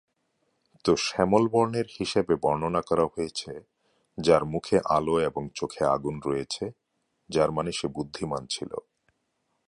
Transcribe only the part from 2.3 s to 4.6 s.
বর্ণনা করা হয়েছে যার